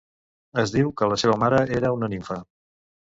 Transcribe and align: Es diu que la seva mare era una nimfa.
Es 0.61 0.71
diu 0.75 0.89
que 1.01 1.09
la 1.11 1.19
seva 1.25 1.37
mare 1.43 1.59
era 1.81 1.95
una 1.99 2.11
nimfa. 2.15 2.39